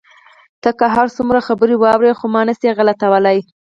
ته 0.61 0.69
که 0.79 0.85
هر 0.95 1.07
څومره 1.15 1.39
خبره 1.47 1.75
واړوې، 1.77 2.11
خو 2.19 2.25
ما 2.33 2.41
نه 2.49 2.53
شې 2.59 2.69
غلتولای. 2.77 3.39